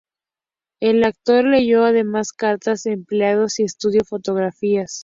El 0.79 1.03
actor 1.03 1.45
leyó 1.45 1.83
además 1.83 2.31
cartas 2.33 2.81
de 2.81 2.93
empleados 2.93 3.59
y 3.59 3.65
estudió 3.65 4.03
fotografías. 4.03 4.99